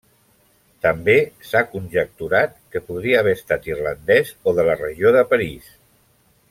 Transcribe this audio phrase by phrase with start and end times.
[0.85, 1.17] També
[1.49, 5.73] s'ha conjecturat que podria haver estat irlandès o de la regió de París.